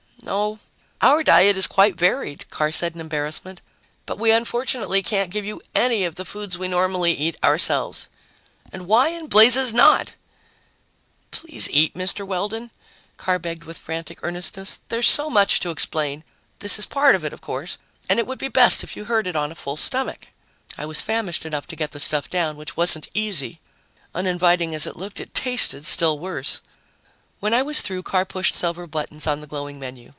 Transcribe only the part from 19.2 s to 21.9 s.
it on a full stomach." I was famished enough to